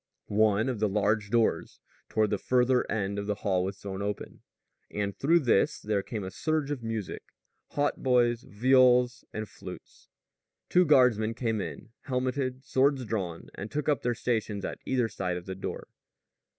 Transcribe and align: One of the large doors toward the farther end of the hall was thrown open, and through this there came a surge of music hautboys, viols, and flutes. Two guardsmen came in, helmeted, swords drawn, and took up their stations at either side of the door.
One 0.29 0.67
of 0.67 0.79
the 0.79 0.89
large 0.89 1.29
doors 1.29 1.79
toward 2.09 2.31
the 2.31 2.39
farther 2.39 2.89
end 2.91 3.19
of 3.19 3.27
the 3.27 3.35
hall 3.45 3.63
was 3.63 3.77
thrown 3.77 4.01
open, 4.01 4.41
and 4.89 5.15
through 5.15 5.41
this 5.41 5.79
there 5.79 6.01
came 6.01 6.23
a 6.23 6.31
surge 6.31 6.71
of 6.71 6.81
music 6.81 7.21
hautboys, 7.73 8.41
viols, 8.41 9.23
and 9.31 9.47
flutes. 9.47 10.09
Two 10.69 10.85
guardsmen 10.85 11.35
came 11.35 11.61
in, 11.61 11.89
helmeted, 12.05 12.65
swords 12.65 13.05
drawn, 13.05 13.49
and 13.53 13.69
took 13.69 13.87
up 13.87 14.01
their 14.01 14.15
stations 14.15 14.65
at 14.65 14.79
either 14.87 15.07
side 15.07 15.37
of 15.37 15.45
the 15.45 15.53
door. 15.53 15.87